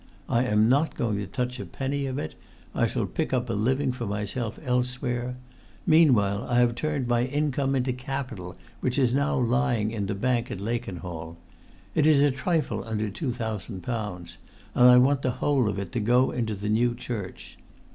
I 0.27 0.45
am 0.45 0.67
not 0.67 0.95
going 0.97 1.17
to 1.17 1.27
touch 1.27 1.59
a 1.59 1.65
penny 1.67 2.07
of 2.07 2.17
it—I 2.17 2.87
shall 2.87 3.05
pick 3.05 3.33
up 3.33 3.51
a 3.51 3.53
living 3.53 3.91
for 3.91 4.07
myself 4.07 4.57
elsewhere. 4.65 5.37
Meanwhile 5.85 6.43
I 6.49 6.57
have 6.57 6.73
turned 6.73 7.07
my 7.07 7.25
income 7.25 7.75
into 7.75 7.93
capital 7.93 8.57
which 8.79 8.97
is 8.97 9.13
now 9.13 9.37
lying 9.37 9.91
in 9.91 10.07
the 10.07 10.15
bank 10.15 10.49
at 10.49 10.57
Laken[Pg 10.57 11.01
111]hall. 11.01 11.35
It 11.93 12.07
is 12.07 12.23
a 12.23 12.31
trifle 12.31 12.83
under 12.83 13.11
two 13.11 13.31
thousand 13.31 13.83
pounds, 13.83 14.39
and 14.73 14.89
I 14.89 14.97
want 14.97 15.21
the 15.21 15.33
whole 15.37 15.69
of 15.69 15.77
it 15.77 15.91
to 15.91 15.99
go 15.99 16.31
into 16.31 16.55
the 16.55 16.69
new 16.69 16.95
church. 16.95 17.59